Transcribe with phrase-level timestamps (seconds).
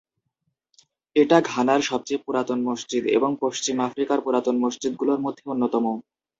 [1.15, 5.85] এটা ঘানার সবচেয়ে পুরাতন মসজিদ এবং পশ্চিম আফ্রিকার পুরাতন মসজিদগুলোর মধ্যে অন্যতম।